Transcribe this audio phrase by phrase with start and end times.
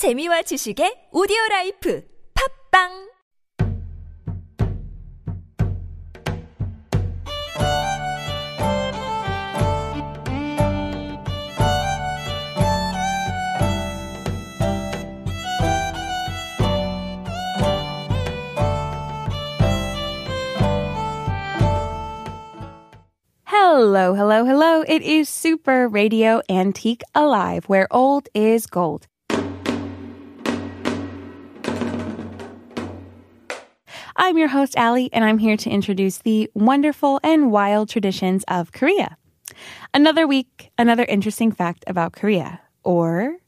[0.00, 2.00] 재미와 지식의 오디오 라이프
[2.32, 2.88] 팝빵
[23.44, 24.80] Hello, hello, hello.
[24.88, 29.06] It is Super Radio Antique Alive, where old is gold.
[34.22, 38.70] I'm your host, Ali, and I'm here to introduce the wonderful and wild traditions of
[38.70, 39.16] Korea.
[39.94, 42.60] Another week, another interesting fact about Korea.
[42.84, 43.38] Or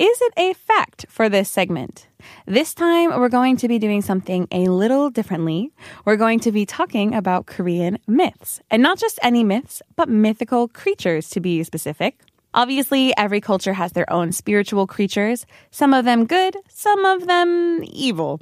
[0.00, 2.08] is it a fact for this segment?
[2.44, 5.70] This time, we're going to be doing something a little differently.
[6.04, 8.60] We're going to be talking about Korean myths.
[8.68, 12.18] And not just any myths, but mythical creatures to be specific.
[12.56, 17.82] Obviously, every culture has their own spiritual creatures, some of them good, some of them
[17.84, 18.40] evil.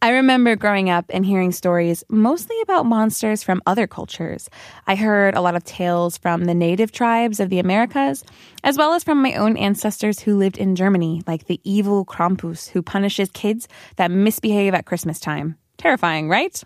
[0.00, 4.48] I remember growing up and hearing stories mostly about monsters from other cultures.
[4.86, 8.22] I heard a lot of tales from the native tribes of the Americas,
[8.62, 12.68] as well as from my own ancestors who lived in Germany, like the evil Krampus
[12.68, 15.56] who punishes kids that misbehave at Christmas time.
[15.78, 16.62] Terrifying, right?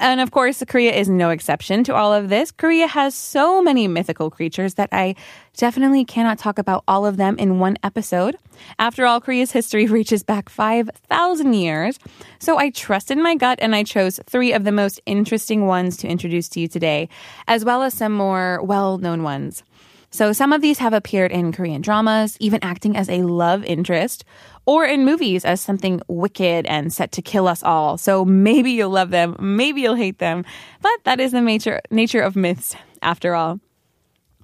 [0.00, 2.50] And of course, Korea is no exception to all of this.
[2.50, 5.14] Korea has so many mythical creatures that I
[5.56, 8.36] definitely cannot talk about all of them in one episode.
[8.78, 11.98] After all, Korea's history reaches back 5,000 years.
[12.38, 16.08] So I trusted my gut and I chose three of the most interesting ones to
[16.08, 17.08] introduce to you today,
[17.48, 19.62] as well as some more well known ones.
[20.10, 24.24] So some of these have appeared in Korean dramas, even acting as a love interest,
[24.64, 27.98] or in movies as something wicked and set to kill us all.
[27.98, 30.44] So maybe you'll love them, maybe you'll hate them,
[30.80, 33.60] but that is the nature nature of myths after all.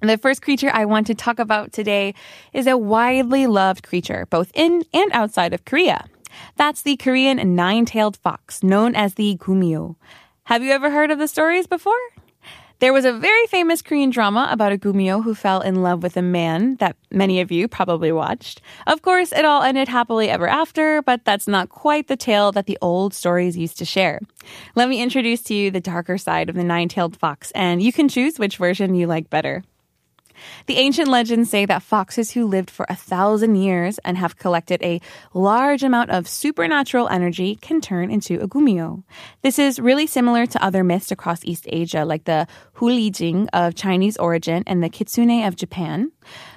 [0.01, 2.13] The first creature I want to talk about today
[2.51, 6.05] is a widely loved creature, both in and outside of Korea.
[6.57, 9.95] That's the Korean nine-tailed fox, known as the gumyo.
[10.43, 11.93] Have you ever heard of the stories before?
[12.79, 16.17] There was a very famous Korean drama about a gumyo who fell in love with
[16.17, 18.61] a man that many of you probably watched.
[18.87, 22.65] Of course, it all ended happily ever after, but that's not quite the tale that
[22.65, 24.19] the old stories used to share.
[24.75, 28.09] Let me introduce to you the darker side of the nine-tailed fox, and you can
[28.09, 29.63] choose which version you like better.
[30.65, 34.81] The ancient legends say that foxes who lived for a thousand years and have collected
[34.83, 35.01] a
[35.33, 39.03] large amount of supernatural energy can turn into a gumyo.
[39.41, 44.17] This is really similar to other myths across East Asia, like the Hulijing of Chinese
[44.17, 46.11] origin and the Kitsune of Japan.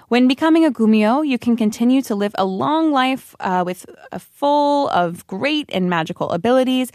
[0.08, 4.20] When becoming a gumyo, you can continue to live a long life uh, with a
[4.20, 6.92] full of great and magical abilities,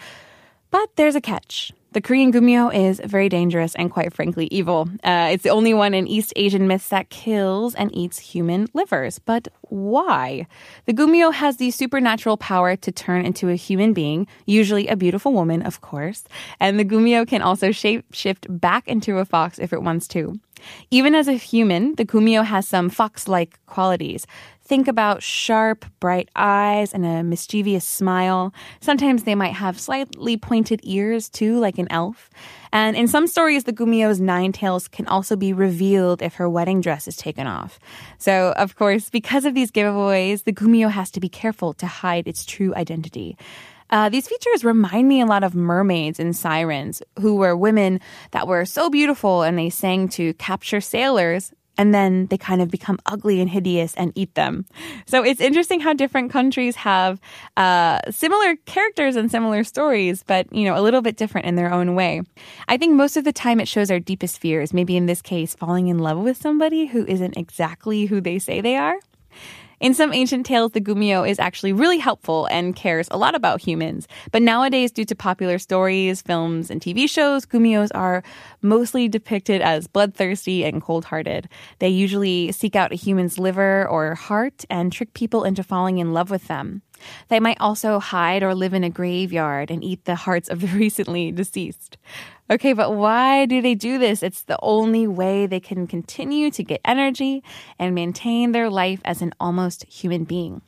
[0.69, 1.74] but there's a catch.
[1.94, 4.88] The Korean gumyo is very dangerous and quite frankly evil.
[5.03, 9.19] Uh, it's the only one in East Asian myths that kills and eats human livers.
[9.19, 10.47] But why?
[10.85, 15.34] The gumyo has the supernatural power to turn into a human being, usually a beautiful
[15.34, 16.24] woman, of course.
[16.62, 20.40] And the gumyo can also shape shift back into a fox if it wants to.
[20.91, 24.25] Even as a human, the gumyo has some fox-like qualities.
[24.71, 28.53] Think about sharp, bright eyes and a mischievous smile.
[28.79, 32.29] Sometimes they might have slightly pointed ears too, like an elf.
[32.71, 36.79] And in some stories, the gumyo's nine tails can also be revealed if her wedding
[36.79, 37.81] dress is taken off.
[38.17, 42.25] So, of course, because of these giveaways, the gumyo has to be careful to hide
[42.25, 43.35] its true identity.
[43.89, 47.99] Uh, these features remind me a lot of mermaids and sirens, who were women
[48.31, 51.51] that were so beautiful and they sang to capture sailors.
[51.81, 54.68] And then they kind of become ugly and hideous and eat them.
[55.08, 57.19] So it's interesting how different countries have
[57.58, 61.74] uh, similar characters and similar stories, but you know a little bit different in their
[61.74, 62.22] own way.
[62.68, 64.74] I think most of the time it shows our deepest fears.
[64.74, 68.62] Maybe in this case, falling in love with somebody who isn't exactly who they say
[68.62, 69.00] they are.
[69.81, 73.62] In some ancient tales, the gumyo is actually really helpful and cares a lot about
[73.62, 74.08] humans.
[74.31, 78.22] But nowadays, due to popular stories, films, and TV shows, gumyos are
[78.62, 81.50] mostly depicted as bloodthirsty and cold-hearted.
[81.80, 86.13] They usually seek out a human's liver or heart and trick people into falling in
[86.13, 86.84] love with them.
[87.28, 90.68] They might also hide or live in a graveyard and eat the hearts of the
[90.77, 91.98] recently deceased.
[92.50, 94.24] Okay, but why do they do this?
[94.24, 97.44] It's the only way they can continue to get energy
[97.80, 100.62] and maintain their life as an almost human being.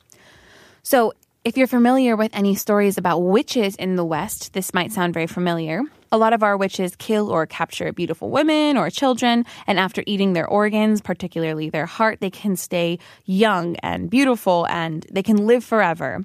[0.82, 1.12] So,
[1.44, 5.26] if you're familiar with any stories about witches in the West, this might sound very
[5.26, 5.82] familiar.
[6.14, 10.32] A lot of our witches kill or capture beautiful women or children, and after eating
[10.32, 15.64] their organs, particularly their heart, they can stay young and beautiful and they can live
[15.64, 16.24] forever.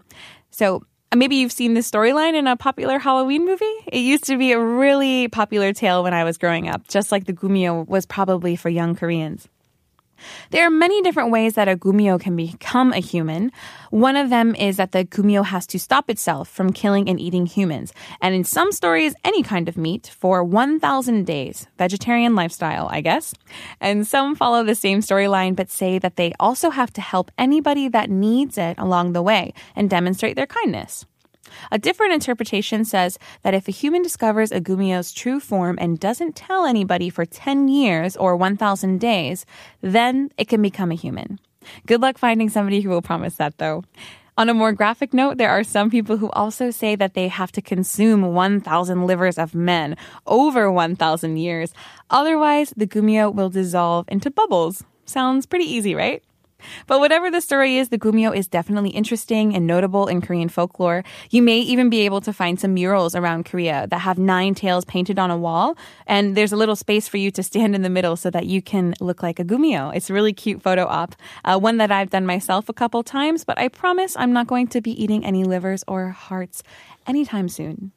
[0.51, 3.65] So, uh, maybe you've seen this storyline in a popular Halloween movie.
[3.87, 7.25] It used to be a really popular tale when I was growing up, just like
[7.25, 9.47] the gumyo was probably for young Koreans.
[10.51, 13.51] There are many different ways that a gumio can become a human.
[13.89, 17.45] One of them is that the gumio has to stop itself from killing and eating
[17.45, 21.67] humans, and in some stories, any kind of meat, for 1,000 days.
[21.77, 23.33] Vegetarian lifestyle, I guess.
[23.79, 27.87] And some follow the same storyline but say that they also have to help anybody
[27.87, 31.05] that needs it along the way and demonstrate their kindness.
[31.71, 36.35] A different interpretation says that if a human discovers a gumio's true form and doesn't
[36.35, 39.45] tell anybody for 10 years or 1,000 days,
[39.81, 41.39] then it can become a human.
[41.85, 43.83] Good luck finding somebody who will promise that, though.
[44.37, 47.51] On a more graphic note, there are some people who also say that they have
[47.51, 51.73] to consume 1,000 livers of men over 1,000 years.
[52.09, 54.85] Otherwise, the gumio will dissolve into bubbles.
[55.03, 56.23] Sounds pretty easy, right?
[56.87, 61.03] But whatever the story is, the gumio is definitely interesting and notable in Korean folklore.
[61.29, 64.85] You may even be able to find some murals around Korea that have nine tails
[64.85, 65.77] painted on a wall,
[66.07, 68.61] and there's a little space for you to stand in the middle so that you
[68.61, 69.95] can look like a gumio.
[69.95, 71.15] It's a really cute photo op,
[71.45, 74.67] uh, one that I've done myself a couple times, but I promise I'm not going
[74.67, 76.63] to be eating any livers or hearts
[77.07, 77.91] anytime soon.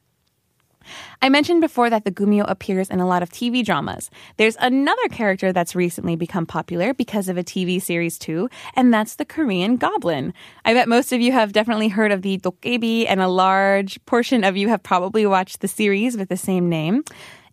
[1.21, 4.09] I mentioned before that the Gumio appears in a lot of TV dramas.
[4.37, 9.15] There's another character that's recently become popular because of a TV series too, and that's
[9.15, 10.33] the Korean goblin.
[10.65, 14.43] I bet most of you have definitely heard of the Dokkaebi, and a large portion
[14.43, 17.03] of you have probably watched the series with the same name.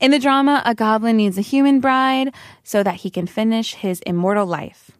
[0.00, 2.34] In the drama, a goblin needs a human bride
[2.64, 4.90] so that he can finish his immortal life.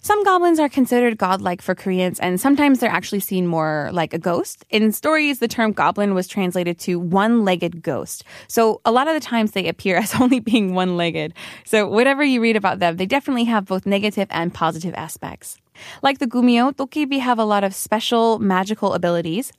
[0.00, 4.18] Some goblins are considered godlike for Koreans, and sometimes they're actually seen more like a
[4.18, 4.64] ghost.
[4.70, 8.22] In stories, the term goblin was translated to one legged ghost.
[8.46, 11.34] So a lot of the times they appear as only being one legged.
[11.64, 15.58] So whatever you read about them, they definitely have both negative and positive aspects.
[16.02, 19.52] Like the Gumio, Dokkaebi have a lot of special magical abilities.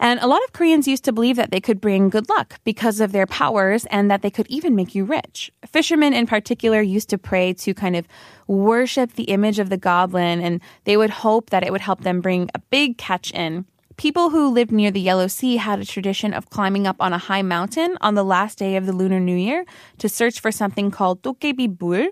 [0.00, 3.00] And a lot of Koreans used to believe that they could bring good luck because
[3.00, 5.52] of their powers and that they could even make you rich.
[5.66, 8.08] Fishermen in particular used to pray to kind of
[8.46, 12.22] worship the image of the goblin and they would hope that it would help them
[12.22, 13.66] bring a big catch in.
[14.00, 17.18] People who lived near the Yellow Sea had a tradition of climbing up on a
[17.18, 19.66] high mountain on the last day of the Lunar New Year
[19.98, 22.08] to search for something called Dokkaebi Bul,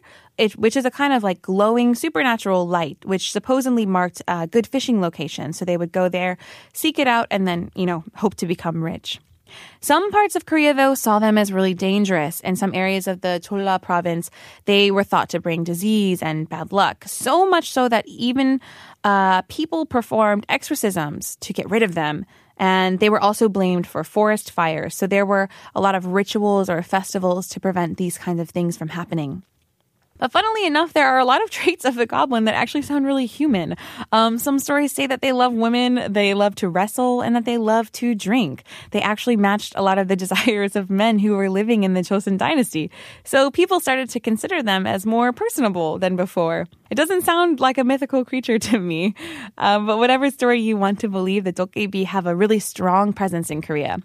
[0.57, 5.01] which is a kind of like glowing supernatural light, which supposedly marked a good fishing
[5.01, 5.55] location.
[5.55, 6.37] So they would go there,
[6.75, 9.19] seek it out, and then, you know, hope to become rich.
[9.81, 12.41] Some parts of Korea, though, saw them as really dangerous.
[12.41, 14.31] In some areas of the Cholla province,
[14.65, 17.05] they were thought to bring disease and bad luck.
[17.07, 18.61] So much so that even
[19.05, 22.25] uh, people performed exorcisms to get rid of them.
[22.57, 24.95] And they were also blamed for forest fires.
[24.95, 28.77] So there were a lot of rituals or festivals to prevent these kinds of things
[28.77, 29.43] from happening.
[30.19, 33.07] But funnily enough, there are a lot of traits of the goblin that actually sound
[33.07, 33.77] really human.
[34.13, 37.59] Um, some stories say that they love women, they love to wrestle, and that they
[37.59, 38.65] love to drink.
[38.91, 42.01] They actually matched a lot of the desires of men who were living in the
[42.01, 42.91] Joseon dynasty.
[43.25, 46.67] So people started to consider them as more personable than before.
[46.91, 49.15] It doesn't sound like a mythical creature to me,
[49.59, 53.51] um, but whatever story you want to believe, the Dokkaebi have a really strong presence
[53.51, 53.99] in Korea.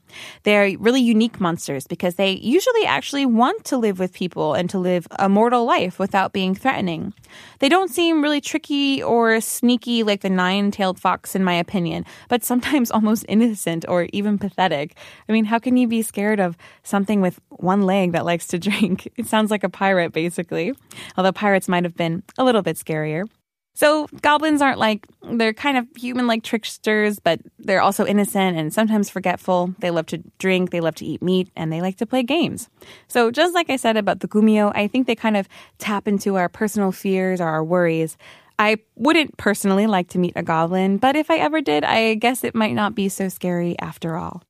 [0.44, 4.80] They're really unique monsters because they usually actually want to live with people and to
[4.80, 7.14] live a mortal life without being threatening.
[7.60, 12.44] They don't seem really tricky or sneaky like the nine-tailed fox, in my opinion, but
[12.44, 14.98] sometimes almost innocent or even pathetic.
[15.28, 18.60] I mean, how can you be scared of something with one leg that likes to
[18.68, 19.08] drink?
[19.18, 20.74] It sounds like a pirate, basically.
[21.18, 23.28] Although pirates might have been a little bit scarier.
[23.76, 29.10] So goblins aren't like they're kind of human-like tricksters, but they're also innocent and sometimes
[29.10, 29.74] forgetful.
[29.80, 32.70] They love to drink, they love to eat meat, and they like to play games.
[33.08, 35.48] So just like I said about the gumio, I think they kind of
[35.80, 38.16] tap into our personal fears or our worries.
[38.60, 42.44] I wouldn't personally like to meet a goblin, but if I ever did, I guess
[42.44, 44.44] it might not be so scary after all.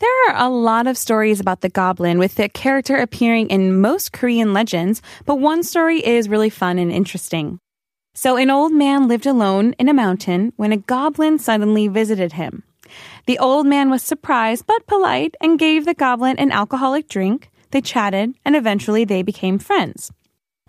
[0.00, 4.12] There are a lot of stories about the goblin with the character appearing in most
[4.12, 7.58] Korean legends, but one story is really fun and interesting.
[8.14, 12.62] So, an old man lived alone in a mountain when a goblin suddenly visited him.
[13.26, 17.50] The old man was surprised but polite and gave the goblin an alcoholic drink.
[17.70, 20.10] They chatted and eventually they became friends.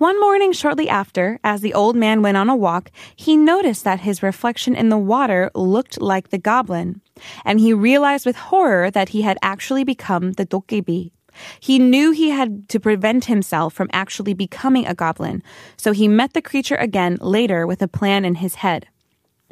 [0.01, 3.99] One morning shortly after, as the old man went on a walk, he noticed that
[3.99, 7.01] his reflection in the water looked like the goblin.
[7.45, 11.11] And he realized with horror that he had actually become the Dokkaebi,
[11.59, 15.43] he knew he had to prevent himself from actually becoming a goblin,
[15.77, 18.87] so he met the creature again later with a plan in his head.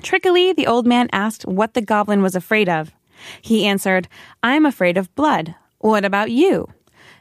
[0.02, 2.92] Trickily, the old man asked what the goblin was afraid of.
[3.40, 4.08] He answered,
[4.42, 5.54] I'm afraid of blood.
[5.78, 6.70] What about you?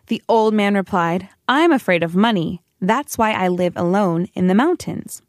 [0.07, 2.63] The old man replied, I'm afraid of money.
[2.81, 5.23] That's why I live alone in the mountains.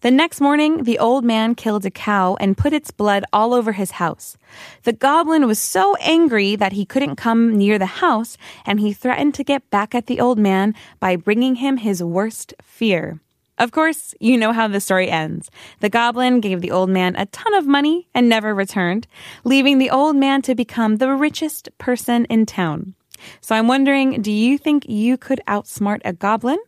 [0.00, 3.72] The next morning, the old man killed a cow and put its blood all over
[3.72, 4.36] his house.
[4.84, 9.34] The goblin was so angry that he couldn't come near the house, and he threatened
[9.34, 13.20] to get back at the old man by bringing him his worst fear.
[13.58, 15.50] Of course, you know how the story ends.
[15.80, 19.06] The goblin gave the old man a ton of money and never returned,
[19.44, 22.94] leaving the old man to become the richest person in town.
[23.40, 26.58] So I'm wondering, do you think you could outsmart a goblin?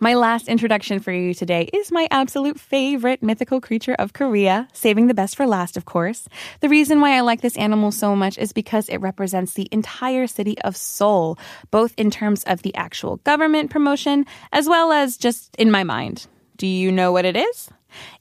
[0.00, 5.06] My last introduction for you today is my absolute favorite mythical creature of Korea, saving
[5.06, 6.28] the best for last, of course.
[6.60, 10.26] The reason why I like this animal so much is because it represents the entire
[10.26, 11.38] city of Seoul,
[11.70, 16.26] both in terms of the actual government promotion as well as just in my mind.
[16.56, 17.70] Do you know what it is?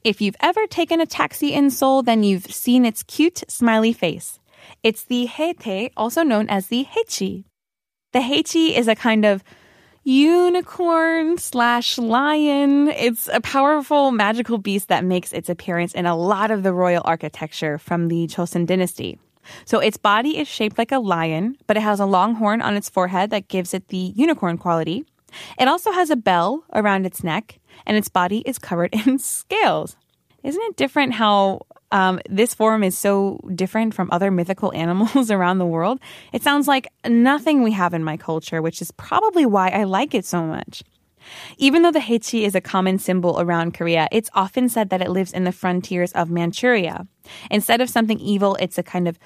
[0.03, 4.39] If you've ever taken a taxi in Seoul, then you've seen its cute, smiley face.
[4.83, 7.45] It's the Haetae, also known as the Haechi.
[8.13, 9.43] The Haechi is a kind of
[10.03, 12.89] unicorn slash lion.
[12.89, 17.01] It's a powerful magical beast that makes its appearance in a lot of the royal
[17.05, 19.19] architecture from the Chosun dynasty.
[19.65, 22.75] So its body is shaped like a lion, but it has a long horn on
[22.75, 25.05] its forehead that gives it the unicorn quality.
[25.59, 29.97] It also has a bell around its neck, and its body is covered in scales.
[30.43, 31.61] Isn't it different how
[31.93, 35.99] um, this form is so different from other mythical animals around the world.
[36.33, 40.13] It sounds like nothing we have in my culture, which is probably why I like
[40.13, 40.83] it so much.
[41.57, 45.09] Even though the Haechi is a common symbol around Korea, it's often said that it
[45.09, 47.07] lives in the frontiers of Manchuria.
[47.49, 49.17] Instead of something evil, it's a kind of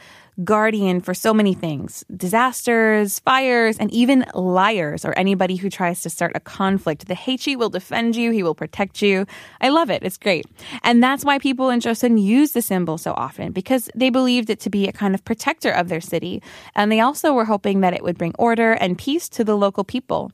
[0.44, 6.10] guardian for so many things disasters, fires, and even liars or anybody who tries to
[6.10, 7.08] start a conflict.
[7.08, 9.26] The Haechi will defend you, he will protect you.
[9.62, 10.04] I love it.
[10.04, 10.46] It's great.
[10.84, 14.60] And that's why people in Joseon use the symbol so often because they believed it
[14.62, 16.42] to be a kind of protector of their city.
[16.76, 19.84] And they also were hoping that it would bring order and peace to the local
[19.84, 20.32] people.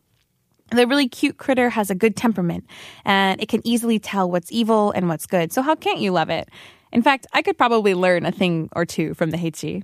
[0.72, 2.66] The really cute critter has a good temperament
[3.06, 5.54] and it can easily tell what's evil and what's good.
[5.54, 6.50] So how can't you love it?
[6.92, 9.84] In fact, I could probably learn a thing or two from the Haechi.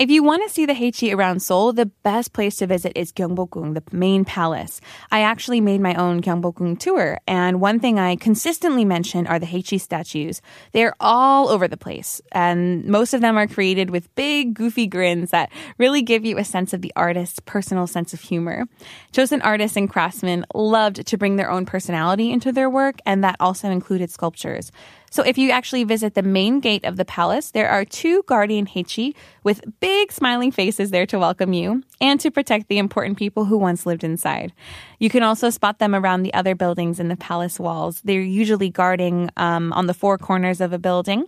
[0.00, 3.12] If you want to see the Haechi around Seoul, the best place to visit is
[3.12, 4.80] Gyeongbokgung, the main palace.
[5.12, 9.44] I actually made my own Gyeongbokgung tour, and one thing I consistently mention are the
[9.44, 10.40] Haechi statues.
[10.72, 15.32] They're all over the place, and most of them are created with big, goofy grins
[15.32, 18.64] that really give you a sense of the artist's personal sense of humor.
[19.12, 23.36] Joseon artists and craftsmen loved to bring their own personality into their work, and that
[23.38, 24.72] also included sculptures.
[25.12, 28.64] So if you actually visit the main gate of the palace, there are two guardian
[28.64, 33.44] Haechi with big smiling faces there to welcome you and to protect the important people
[33.44, 34.52] who once lived inside.
[34.98, 38.00] You can also spot them around the other buildings in the palace walls.
[38.02, 41.24] They're usually guarding um, on the four corners of a building.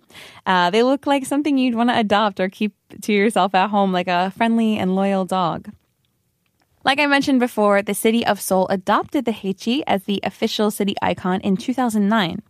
[0.46, 3.92] Uh, they look like something you'd want to adopt or keep to yourself at home,
[3.92, 5.70] like a friendly and loyal dog.
[6.84, 10.96] Like I mentioned before, the city of Seoul adopted the Haechi as the official city
[11.00, 12.42] icon in 2009.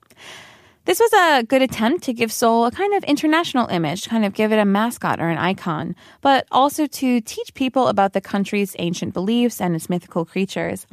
[0.84, 4.34] This was a good attempt to give Seoul a kind of international image, kind of
[4.34, 8.74] give it a mascot or an icon, but also to teach people about the country's
[8.80, 10.88] ancient beliefs and its mythical creatures.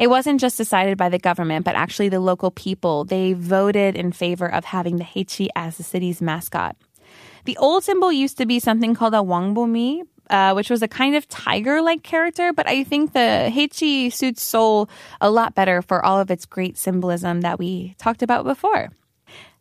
[0.00, 3.04] It wasn't just decided by the government, but actually the local people.
[3.04, 6.74] They voted in favor of having the Haechi as the city's mascot.
[7.44, 11.14] The old symbol used to be something called a Wangbomi, uh, which was a kind
[11.14, 16.18] of tiger-like character, but I think the Haechi suits Seoul a lot better for all
[16.18, 18.90] of its great symbolism that we talked about before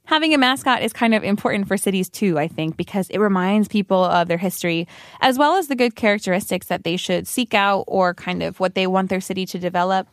[0.09, 3.67] having a mascot is kind of important for cities too, I think, because it reminds
[3.67, 4.87] people of their history
[5.21, 8.73] as well as the good characteristics that they should seek out or kind of what
[8.73, 10.07] they want their city to develop.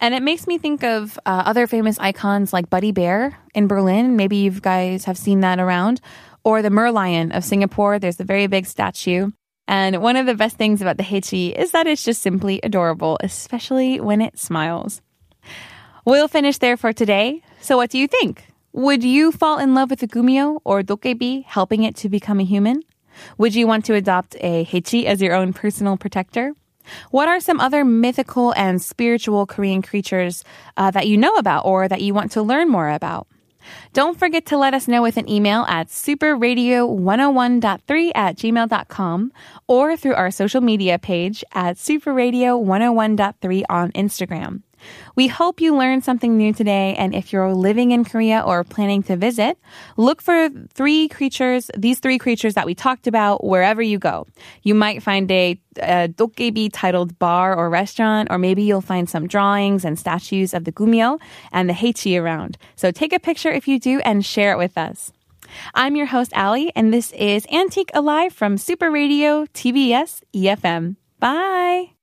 [0.00, 4.16] And it makes me think of uh, other famous icons like Buddy Bear in Berlin.
[4.16, 6.02] Maybe you guys have seen that around.
[6.44, 7.98] Or the Merlion of Singapore.
[7.98, 9.30] There's a very big statue.
[9.66, 13.18] And one of the best things about the Haechi is that it's just simply adorable,
[13.22, 15.00] especially when it smiles.
[16.04, 17.42] We'll finish there for today.
[17.60, 18.44] So what do you think?
[18.78, 22.44] Would you fall in love with a gumyo or dokkaebi, helping it to become a
[22.44, 22.84] human?
[23.36, 26.52] Would you want to adopt a Haechi as your own personal protector?
[27.10, 30.44] What are some other mythical and spiritual Korean creatures
[30.76, 33.26] uh, that you know about or that you want to learn more about?
[33.94, 39.32] Don't forget to let us know with an email at superradio101.3 at gmail.com
[39.66, 44.62] or through our social media page at superradio101.3 on Instagram.
[45.16, 46.94] We hope you learned something new today.
[46.96, 49.58] And if you're living in Korea or planning to visit,
[49.96, 54.26] look for three creatures, these three creatures that we talked about wherever you go.
[54.62, 59.26] You might find a, a dokkaebi titled bar or restaurant, or maybe you'll find some
[59.26, 61.20] drawings and statues of the gumyo
[61.52, 62.58] and the haechi around.
[62.76, 65.12] So take a picture if you do and share it with us.
[65.74, 70.96] I'm your host, Ali, and this is Antique Alive from Super Radio TBS EFM.
[71.18, 71.97] Bye.